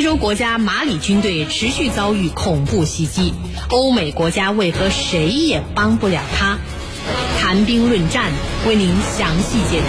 [0.00, 3.34] 非洲国家马里军队持续遭遇恐怖袭击，
[3.68, 6.56] 欧美国家为何谁也帮不了他？
[7.38, 8.32] 谈兵论战，
[8.66, 9.86] 为您详细解读。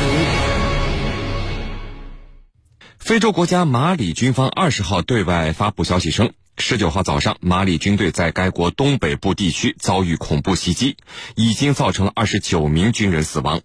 [3.00, 10.98] 非洲国家马里军方二十号对外发布消息称，十九号早上，马里军队在该国东北部地区遭遇恐怖袭击，
[11.36, 13.62] 已经造成了二十九名军人死亡。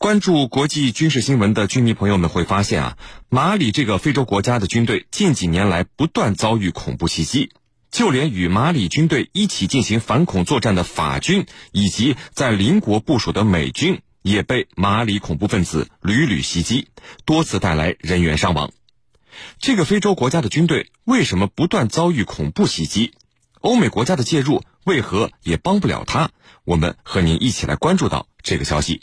[0.00, 7.50] 关注国际军事新闻的军迷朋友们会发现啊，马里这个非洲国家的军队近几年来不断遭遇恐怖袭击，
[7.90, 16.88] 就连与马里军队一起进行反恐作战的法军以及在邻国部署的美军，也被马里恐怖分子屡屡袭击，
[17.26, 18.72] 多次带来人员伤亡。
[19.58, 23.12] 这个非洲国家的军队为什么不断遭遇恐怖袭击？
[23.60, 26.30] 欧美国家的介入为何也帮不了他？
[26.64, 29.02] 我们和您一起来关注到这个消息。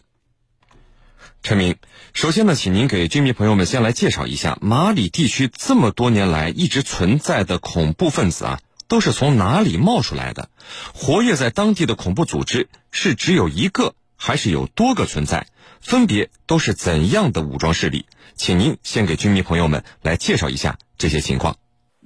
[1.48, 1.78] 陈明，
[2.14, 10.50] 首先呢，请您给军迷朋友们先来介绍一下马里地区这么多年来一直存在的恐怖分子啊，都是从哪里冒出来的？
[10.94, 15.48] 活跃在当地的恐怖组织是只有一个，还是有多个存在？
[15.80, 18.08] 分别都是怎样的武装势力？
[18.36, 21.56] 请您先给军迷朋友们来介绍一下这些情况。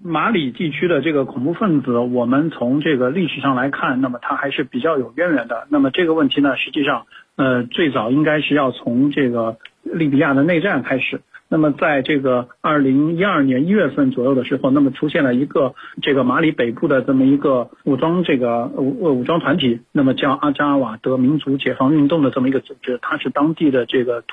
[0.04, 5.68] 马里地区的这个恐怖分子，我们从这个历史上来看，那么它还是比较有渊源的。
[5.72, 7.08] 那么这个问题呢，实际上。
[7.42, 11.22] 呃，最早应该是要从这个利比亚的内战开始。
[11.50, 24.28] 那么，在这个二零一二年一月份左右的时候，那么出现了一个这个马里北部的这么一个武装这个武武装团体，那么叫阿扎瓦德民族解放运动的这么一个组织，它是当地的这个图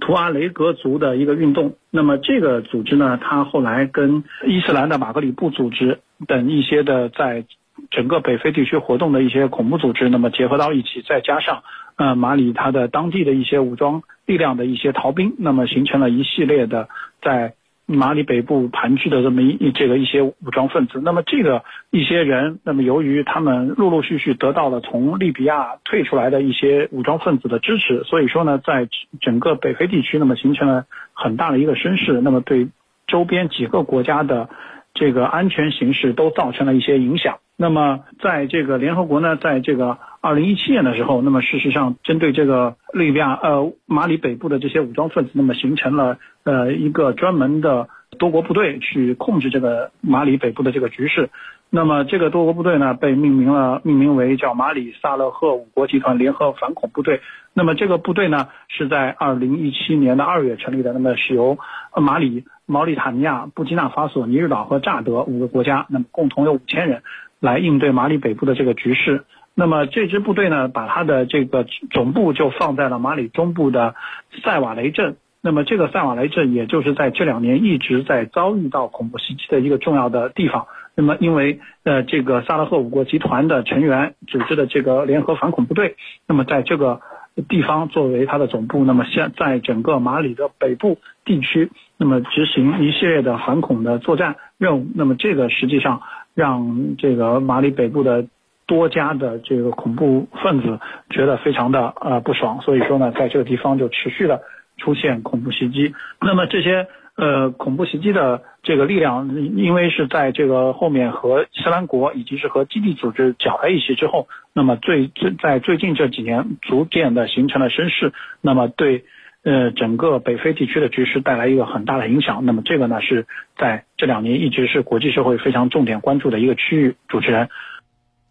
[0.00, 1.76] 图阿雷格族的一个运动。
[1.90, 7.44] 那么这个组织呢，它后来跟伊斯兰的马格里布组织等一些的在
[7.92, 11.62] 整个北非地区活动的一些恐怖组织，那么结合到一起，再加上。
[12.02, 16.88] 呃，马里它的当地的一些武装力量的一些逃兵，那么形成了一系列的
[17.22, 17.54] 在
[17.86, 21.00] 马里北部盘踞的这么一这个一些武装分子。
[21.00, 28.88] 那么这个一些人，那么由于他们陆陆续续得到了从利比亚退出来的一些武装分子的支持，所以说呢，在
[29.20, 32.66] 整个北非地区，那么形成了很大的一个声势，那么对
[33.06, 34.48] 周边几个国家的
[34.94, 37.38] 这个安全形势都造成了一些影响。
[37.56, 39.98] 那么在这个联合国呢，在这个。
[40.24, 47.88] 二零一七年的时候，那么事实上，针对这个利比亚呃马里北部的这些武装分子，那么形成了呃一个专门的
[48.20, 51.28] 多国部队去控制这个马里北部的这个局势。
[51.70, 57.20] 那么这个多国部队呢，被命名了，命名为叫马里萨勒赫五国集团联合反恐部队。
[57.52, 60.92] 那么这个部队呢，是在二零一七年的二月成立的。
[60.92, 61.58] 那么是由
[61.96, 67.02] 马里、毛里塔尼亚、布基纳法索、尼日岛和乍得五个国家，那么共同有五千人
[67.40, 69.24] 来应对马里北部的这个局势。
[69.54, 73.94] 那么这支部队呢，把它的这个总部就放在了马里中部的
[74.42, 75.16] 塞瓦雷镇。
[75.44, 80.68] 那么这个塞瓦雷镇，也就是在这两年一直在遭遇到恐怖袭击的一个重要的地方。
[80.94, 85.96] 那么因为呃这个萨拉赫五国集团的成员组织的这个联合反恐部队，
[86.28, 87.00] 那么在这个
[87.48, 94.86] 地方作为它的总部，那么现在整个马里的北部地区，那么执行一系列的反恐的作战任务。
[94.94, 96.02] 那么这个实际上
[96.34, 98.26] 让这个马里北部的。
[98.64, 100.78] 多家的这个恐怖分子
[101.10, 104.40] 觉得非常的呃不爽，所以说呢，在这个地方就持续的
[104.78, 105.92] 出现恐怖袭击。
[106.20, 106.86] 那么这些
[107.22, 119.04] 呃恐怖袭击的这个力量，因为是在这个后面和伊斯兰国以及是和基地组织搅在一起之后，那么最最在最近这几年逐渐的形成了声势，那么对
[119.44, 122.44] 呃整个北非地区的局势带来一个很大的影响。
[122.44, 126.96] 那么这个呢是在这两年一直是国际社会非常重点关注的一个区域。
[127.06, 127.48] 主持人。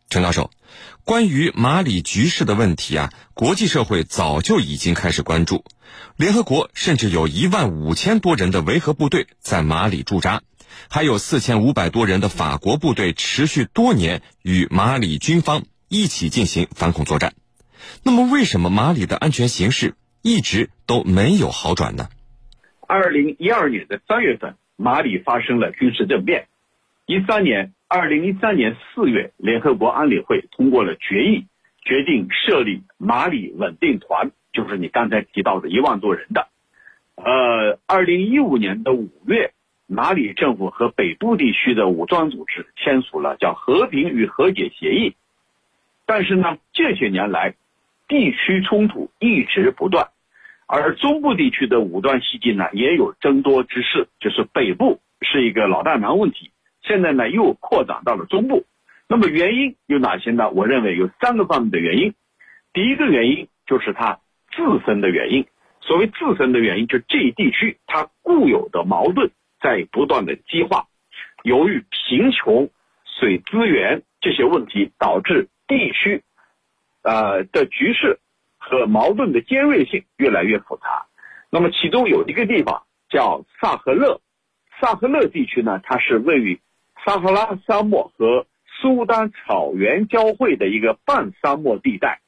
[0.10, 0.50] 陈教授，
[1.04, 5.66] 关于马里局势的问题啊，国际社会早就已经开始关注。
[6.16, 10.44] 联合国甚至有一万五千多人的维和部队在马里驻扎，
[10.90, 17.34] 还有四千五百多人的法国部队持续多年与马里军方一起进行反恐作战。
[18.04, 22.10] 那么，为什么马里的安全形势一直都没有好转呢？
[22.88, 26.48] 二零一二年的三月份，马里发生了军事政变。
[27.08, 27.74] 一三年。
[27.94, 31.46] 二零一三年四月，联合国安理会通过了决议，
[31.84, 36.48] 决定设立马里稳定团，就是你刚才提到的一万多人的。
[37.16, 39.52] 呃，二零一五年的五月，
[39.88, 45.18] 马里政府和北部地区的武装组织签署了叫和平与和解协议。
[46.06, 47.56] 但是呢，这些年来，
[48.08, 50.08] 地区冲突一直不断，
[50.66, 56.52] 而中部地区的武装袭击呢，也有增多之势，就是北部是一个老大难问题。
[56.84, 58.66] 现在呢，又扩展到了中部，
[59.08, 60.50] 那么原因有哪些呢？
[60.50, 62.14] 我认为有三个方面的原因。
[62.74, 64.20] 第一个原因就是它
[64.52, 65.46] 自身的原因。
[65.82, 70.88] 所谓自身的原因，就这一地区它固有的矛盾在不断的激化。
[71.44, 72.70] 由于贫穷、
[73.20, 76.24] 水资源这些问题，导致地区
[77.02, 78.20] 呃的局势
[78.58, 81.08] 和矛盾的尖锐性越来越复杂。
[81.50, 84.22] 那么其中有一个地方叫萨赫勒，
[84.80, 86.60] 萨赫勒地区呢，它是位于
[87.06, 92.22] 撒哈拉沙漠和苏丹草原交汇的一个半沙漠地带。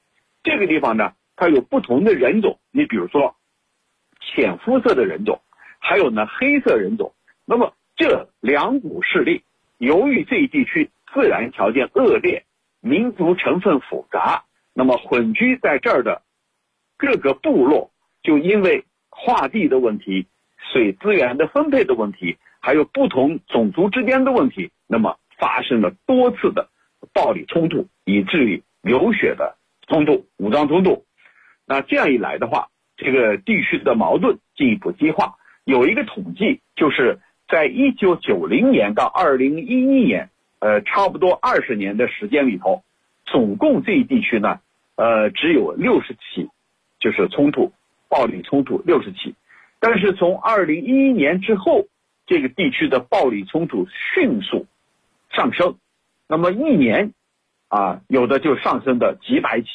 [0.43, 3.35] 这个地方呢，它有不同的人种，你比如说
[4.19, 5.41] 浅肤色的人种，
[5.79, 7.13] 还有呢黑色人种。
[7.45, 9.43] 那么这两股势力，
[9.77, 12.45] 由于这一地区自然条件恶劣，
[12.81, 16.21] 民族成分复杂，那么混居在这儿的
[16.97, 17.91] 各个部落，
[18.21, 20.27] 就因为划地的问题、
[20.71, 26.69] 水资源的分配的问题，还有不同种族之间的问题，那么发生了多次的
[27.13, 29.57] 暴力冲突，以至于流血的
[29.87, 31.03] 冲突、武装冲突。
[31.67, 35.35] 那这样一来的话，这个地区的矛盾进一步激化。
[35.65, 37.19] 有一个统计，就是
[37.49, 42.81] 在一九九零年到二零一一年，呃，差不多二十年的时间里头，
[43.25, 44.61] 总共这一地区呢，
[44.95, 46.49] 呃，只有六十起，
[46.99, 47.73] 就是冲突。
[48.09, 49.33] 暴力冲突六十起，
[49.79, 51.87] 但是从二零一一年之后，
[52.25, 54.65] 这个地区的暴力冲突迅速
[55.29, 55.77] 上升，
[56.27, 57.13] 那么一年
[57.67, 59.67] 啊，有的就上升的几百起，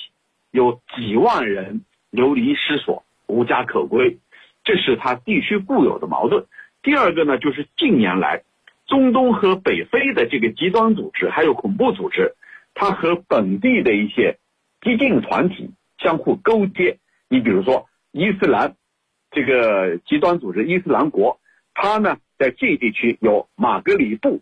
[0.50, 4.18] 有几万人流离失所、无家可归，
[4.64, 6.46] 这是他地区固有的矛盾。
[6.82, 8.42] 第二个呢，就是近年来
[8.86, 12.34] 中东和北非的这个极端组织还有恐怖组织，
[12.74, 14.38] 它和本地的一些
[14.80, 16.98] 激进团体相互勾结。
[17.28, 17.86] 你比如说。
[18.10, 18.74] 伊斯兰
[19.30, 21.38] 这个极端组织伊斯兰国，
[21.74, 24.40] 它呢在这一地区有马格里布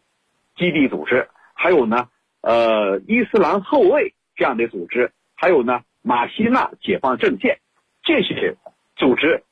[0.56, 2.08] 基地组织，还有呢
[2.42, 7.58] 呃伊斯兰后卫这样的组织，还有呢马希纳解放阵线
[8.02, 8.56] 这些
[8.96, 9.42] 组织，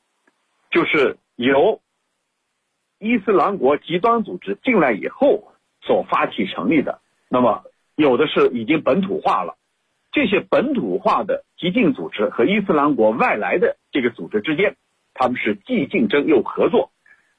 [0.69, 1.81] 就是由
[2.99, 5.51] 伊斯兰国极端组织进来以后
[5.81, 7.01] 所发起成立的。
[7.27, 7.63] 那么
[7.95, 9.57] 有的是已经本土化了。
[10.11, 14.77] 这些本土化的激进组织和伊斯兰国外来的这个组织之间，
[15.13, 16.91] 他们是既竞争又合作。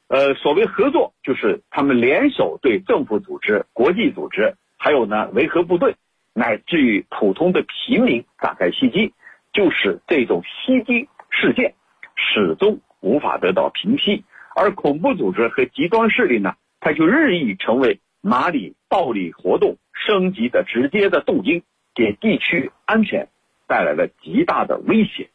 [0.08, 5.96] 呃，所谓合作，就是他们联手对政府组织、国际组织，还有呢维和部队，
[6.32, 9.12] 乃至于普通的平民展开袭击，
[9.52, 11.74] 就是这种袭击事件
[12.14, 14.24] 始终无法得到平息。
[14.54, 21.62] 而恐怖组织和极端势力呢，它就日益成为马里暴力活动升级的直接的动因。
[21.98, 23.28] 给地区安全
[23.66, 25.30] 带来了极大的威胁。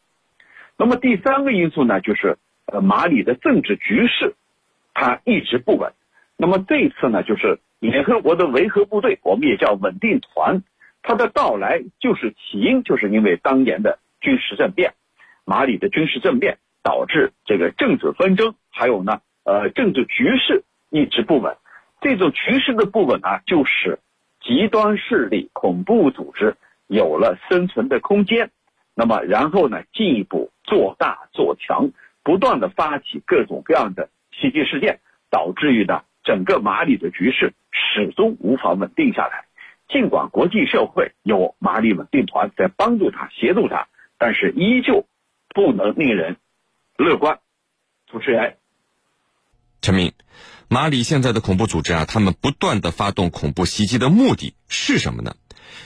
[0.76, 4.36] 那么第三个因素呢，就是呃马里的政治局势
[5.02, 5.92] 它一直不稳。
[6.36, 10.62] 那么这次呢，就是联合国的维和部队，我们也叫稳定团，
[11.02, 14.94] 它的到来就是起因，就是因为当年的军事政变，
[15.44, 21.56] 马里的军事政变导致这个政治纷争，还有呢呃政治局势一直不稳。
[22.00, 23.98] 这种局势的不稳啊，就使。
[24.44, 26.56] 极端势力、恐怖组织
[26.88, 28.50] 有了生存的空间，
[28.92, 31.90] 那么然后呢，进一步做大做强，
[32.24, 35.00] 不断的发起各种各样的袭击事件，
[35.30, 39.46] 导致于呢，整个马里的局势始终无法稳定下来。
[39.88, 43.88] 尽管国际社会有马里稳定团在帮助他、协助他，
[44.18, 45.06] 但是依旧
[45.50, 46.36] 不能令人
[46.96, 47.40] 乐观。
[48.10, 48.56] 主持人，
[49.80, 50.12] 陈明。
[50.68, 55.36] 马里现在的恐怖组织啊，他们不断的发动恐怖袭击的目的是什么呢？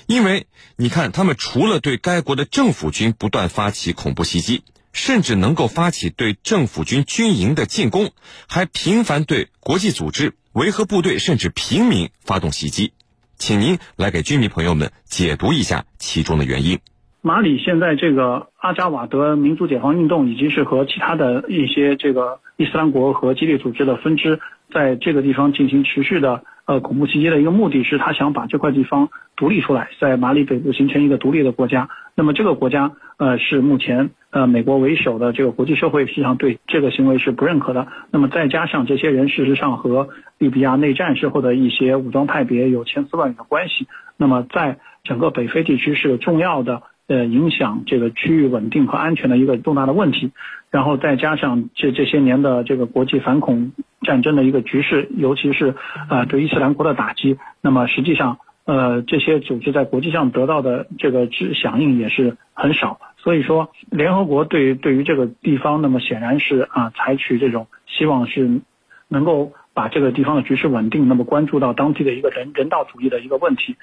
[0.07, 4.63] 因为你看，他们除了对该国的政府军不断发起恐怖袭击，
[4.97, 8.13] 甚至能够发起对政府军军营的进攻，
[8.49, 12.93] 还频繁对国际组织、维和部队甚至平民发动袭击。
[13.37, 16.79] 请您来给军迷朋友们解读一下其中的原因。
[17.21, 24.41] 马里现在这个阿扎瓦德民族解放运动，已经是和其他的一些这个伊斯兰国和基地组织的分支。
[24.73, 31.89] 在这个地方进行持续的呃恐怖袭击的一个目的是，他想把这块地方独立出来，在马里北部形成一个独立的国家。
[32.15, 37.87] 那么这个国家呃是目前呃美国为首的这个国际社会实际上对这个行为是不认可的。
[38.11, 40.09] 那么再加上这些人事实上和
[40.39, 46.83] 利比亚内战时候的一些武装派别有千丝万缕的关系，那么在整个北非地区是重要的。
[47.09, 50.33] 呃，影响这个区域稳定和安全的一个重大的问题，
[50.73, 53.71] 然后再加上这这些年的这个国际反恐
[54.07, 55.75] 战争的一个局势，尤其是
[56.09, 68.63] 呃对伊斯兰国的打击，那么实际上呃这些组织在国际上得到的这个之响应也是很少，所以说联合国对于对于这个地方，那么显然是啊采取这种希望是
[69.09, 73.77] 能够把这个地方的局势稳定，那么关注到当地的一个人人道主义的一个问题。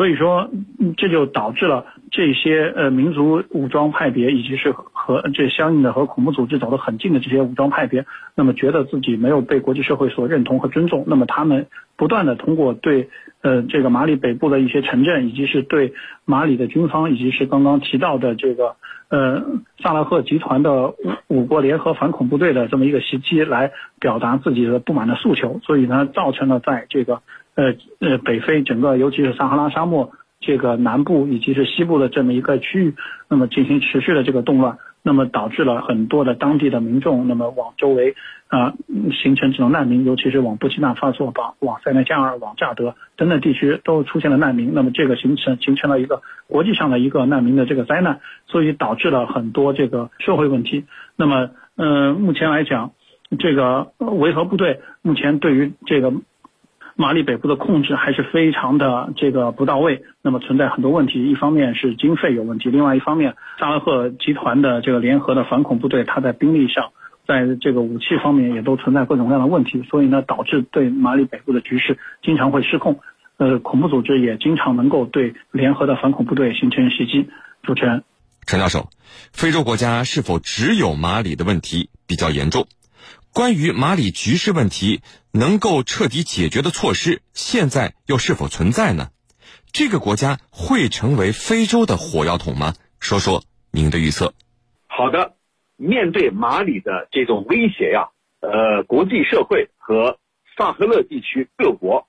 [0.00, 0.48] 所以说，
[0.96, 11.66] 这就导致了这些呃民族武装派别，以及是和这相应的和恐怖组织走得很近的这些武装派别，那么觉得自己没有被国际社会所认同和尊重，那么他们
[11.98, 13.10] 不断的通过对
[13.42, 15.92] 呃这个马里北部的一些城镇，以及是对
[16.24, 18.76] 马里的军方，以及是刚刚提到的这个
[19.10, 19.44] 呃
[19.82, 20.94] 萨拉赫集团的
[21.28, 27.20] 五五国联合反恐部队的这么一个袭击，来表达自己的不满的诉求，所以呢，造成了在这个。
[27.54, 32.94] 呃呃，北非整个，尤其是撒哈拉沙漠这个南部以及是西部的这么一个区域，
[33.28, 38.14] 那么进行持续的这个动乱，那么导致了很多的当地的民众，那么往周围
[38.48, 38.72] 啊
[39.22, 50.86] 形成这种难民，尤其是往布基纳法索、往往塞内加尔、往乍得等等地区都出现了难民，那么这个形成形成了一个国际上的一个难民的这个灾难，所以导致了很多这个社会问题。
[51.16, 52.92] 那么，呃，目前来讲，
[53.38, 56.14] 这个维和部队目前对于这个。
[57.00, 61.30] 马里北部的控制还是非常的这个不到位，那么存在很多问题。
[61.30, 66.92] 一方面是经费有问题，另外一方面，萨拉赫集团的这个联合的反恐部队，它在兵力上，
[67.26, 73.00] 在这个武器方面也都存在各种各样的问题，所以呢，导致对马里北部的局势经常会失控。
[73.38, 77.30] 呃，恐怖组织也经常能够对联合的反恐部队形成袭击。
[77.62, 78.04] 主持人，
[78.44, 78.90] 陈教授，
[79.32, 82.66] 非洲国家是否只有马里的问题比较严重？
[83.32, 89.10] 关于马里局势问题能够彻底解决的措施，现在又是否存在呢？
[89.72, 92.74] 这个国家会成为非洲的火药桶吗？
[92.98, 94.34] 说说您的预测。
[94.88, 95.36] 好的，
[95.76, 98.08] 面对马里的这种威胁呀，
[98.40, 100.18] 呃，国际社会和
[100.58, 102.08] 萨赫勒地区各国，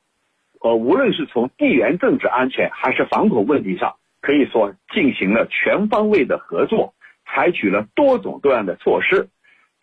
[0.59, 9.29] 呃，无论是从地缘政治安全还是反恐问题上，可以说进行了全方位的合作，采取了多种多样的措施。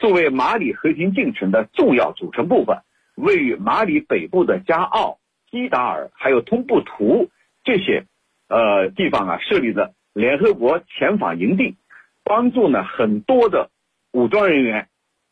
[0.01, 2.83] 作为马里和平进程的重要组成部分，
[3.19, 5.19] 位于马里北部的加奥、
[5.51, 7.31] 基达尔还有通布图
[7.65, 8.05] 这些
[8.49, 11.77] 呃地方啊，设立的联合国遣返营地，
[12.25, 13.71] 帮助呢很多的
[14.13, 14.89] 武装人员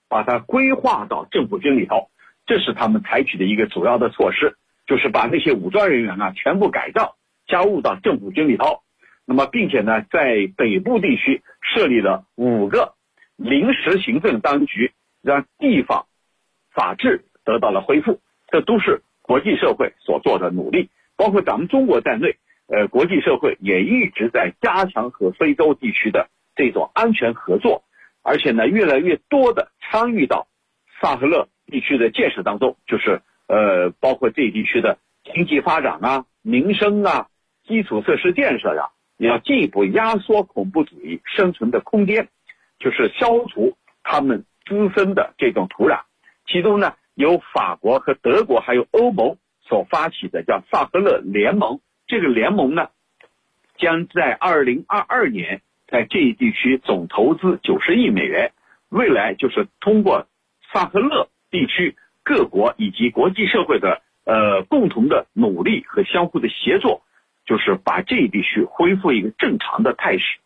[0.09, 2.11] 把它规划到政府军里头。
[2.47, 7.17] 这是他们采取的一个主要的措施，就是把那些武装人员啊全部改造
[7.47, 8.83] 加入到政府军里头。
[9.25, 12.95] 那么，并且呢，在北部地区设立了五个。
[13.37, 16.07] 临时行政当局让地方
[16.73, 22.37] 法治得到了恢复，这都是国际社会所做的努力，包括咱们中国在内，
[22.67, 27.85] 呃，国际社会也一直在加强和非洲地区的这种安全合作，
[28.23, 30.49] 而且呢，越来越多的参与到
[31.01, 34.99] 萨赫勒地区的建设当中，就是呃，包括这地区的
[35.33, 37.29] 经济发展啊、民生啊、
[37.67, 42.29] 基础设施建设呀，要进一步压缩恐怖主义生存的空间。
[42.79, 43.75] 就是消除
[44.05, 46.03] 他们滋生的这种土壤，
[46.47, 51.81] 其中呢，由法国和德国还有欧盟所发起的叫萨赫勒联盟。
[52.07, 52.91] 这个联盟呢，
[53.79, 58.53] 将在二零二二年在这一地区总投资九十亿美元。
[58.91, 60.29] 未来就是通过
[60.73, 67.03] 萨赫勒地区各国以及国际社会的呃共同的努力和相互的协作，
[67.47, 70.39] 就是把这一地区恢复一个正常的态势，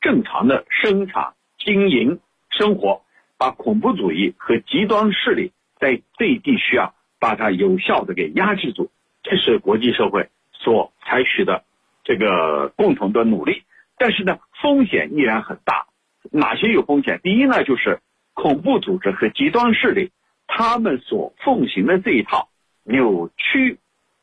[0.00, 1.32] 正常的生产。
[1.58, 2.20] 经营
[2.50, 3.02] 生活，
[3.36, 8.90] 把恐怖主义和极端势力在这一地区啊，把它有效的给压制住，
[9.22, 11.64] 这是国际社会所采取的
[12.04, 13.62] 这个共同的努力。
[13.96, 15.86] 但是呢，风险依然很大。
[16.30, 17.20] 哪些有风险？
[17.22, 18.00] 第一呢，就是
[18.34, 20.10] 恐怖组织和极端势力
[20.46, 22.48] 他们所奉行的这一套
[22.84, 23.78] 扭曲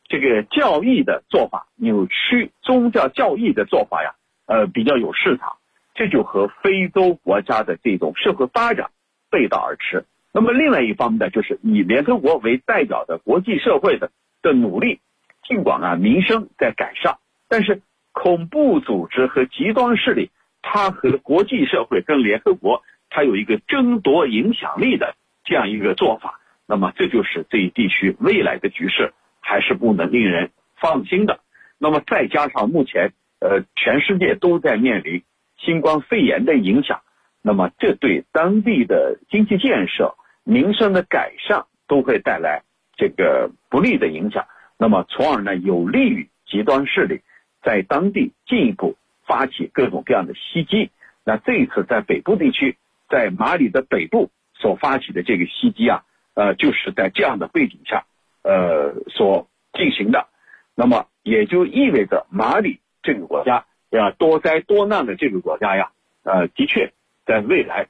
[0.07, 5.57] 这个教义的做法，扭曲宗教教义的做法呀，呃，比较有市场。
[5.95, 8.91] 这就和非洲国家的这种社会发展
[9.29, 10.05] 背道而驰。
[10.37, 14.11] 那么，另外一方面呢，就是以联合国为代表的国际社会的
[14.41, 14.99] 的努力，
[15.47, 25.15] 尽管啊民生在改善，但是恐怖组织和极端势力，它和国际社会跟联合国，它有一个争夺影响力的
[25.45, 26.41] 这样一个做法。
[26.67, 31.39] 那么，这就是这一地区未来的局势还是不能令人放心的。
[31.77, 35.23] 那么，再加上目前呃全世界都在面临。
[35.57, 36.99] 新冠肺炎的影响，
[37.41, 40.15] 那么这对当地的经济建设、
[40.45, 42.63] 民生的改善都会带来
[42.95, 44.45] 这个不利的影响。
[44.77, 47.19] 那么，从而呢，有利于极端势力
[47.61, 50.91] 在当地进一步发起各种各样的袭击。
[51.25, 52.77] 那这一次在北部地区，
[53.09, 56.03] 在马里的北部所发起的这个袭击啊，
[56.35, 58.05] 呃，就是在这样的背景下，
[58.43, 60.27] 呃，所进行的。
[60.75, 63.65] 那么也就意味着马里这个国家。
[63.91, 65.91] 呀，多灾多难的这个国家呀，
[66.23, 66.91] 呃，的确，
[67.25, 67.87] 在未来，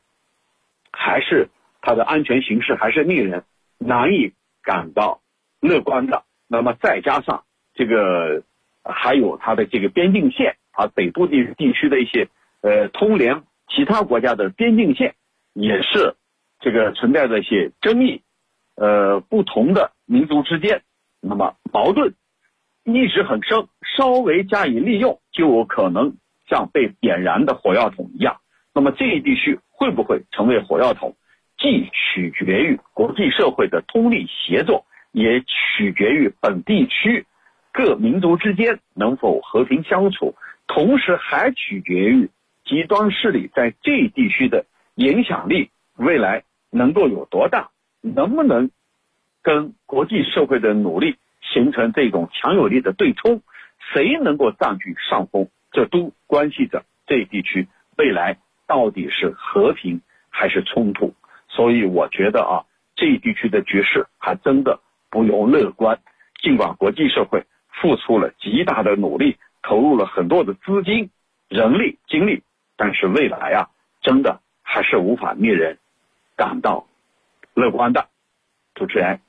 [0.92, 1.50] 还是
[1.86, 3.44] 它的安全形势还是令人
[3.78, 5.22] 难以感到
[5.62, 6.24] 乐观的。
[6.48, 7.44] 那么再加上
[7.76, 8.44] 这个
[8.84, 12.28] 还有它的这个边境线啊，北部地地区的一些
[12.62, 15.14] 呃通联其他国家的边境线，
[15.54, 16.16] 也是
[16.60, 18.22] 这个存在着一些争议，
[18.76, 20.82] 呃，不同的民族之间，
[21.22, 22.16] 那么矛盾
[22.84, 26.16] 一直很深，稍微加以利用，就有可能
[26.50, 28.38] 像被点燃的火药桶一样。
[28.74, 31.16] 那么这一地区会不会成为火药桶，
[31.66, 37.26] 既取决于国际社会的通力协作，也取决于本地区。
[37.72, 40.36] 各民族之间能否和平相处，
[40.68, 42.30] 同时还取决于
[42.66, 48.70] 极端势力在这一地区的影响力未来能够有多大，能不能
[49.42, 53.42] 跟国际社会的努力形成这种强有力的对冲，
[53.92, 57.68] 谁能够占据上风，这都关系着这一地区
[57.98, 61.16] 未来到底是和平还是冲突。
[61.56, 62.54] 所以我觉得啊，
[62.96, 66.00] 这一地区的局势还真的不容乐观，
[66.42, 67.46] 尽管国际社会。
[67.82, 71.10] 付出了极大的努力，投入了很多的资金、
[71.50, 72.42] 人力、精力，
[72.78, 73.68] 但是未来啊，
[74.02, 75.78] 真的还是无法令人
[76.38, 76.88] 感到
[77.54, 78.08] 乐观的。
[78.76, 79.20] 主持人，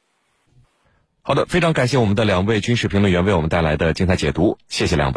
[1.23, 5.15] 好的，非常感谢我们的两位军事评论员为我们带来的精彩解读，谢谢两位。